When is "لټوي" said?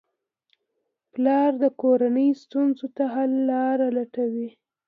3.97-4.49